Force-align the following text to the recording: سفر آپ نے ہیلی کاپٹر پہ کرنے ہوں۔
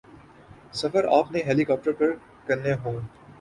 سفر 0.73 1.05
آپ 1.09 1.31
نے 1.31 1.43
ہیلی 1.43 1.63
کاپٹر 1.63 1.91
پہ 1.91 2.05
کرنے 2.47 2.73
ہوں۔ 2.73 2.99